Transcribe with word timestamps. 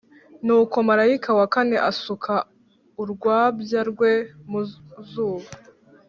Nuko 0.45 0.75
marayika 0.89 1.29
wa 1.39 1.45
kane 1.53 1.77
asuka 1.89 2.33
urwabya 3.01 3.81
rwe 3.89 4.11
mu 4.49 4.61
zuba, 5.09 5.49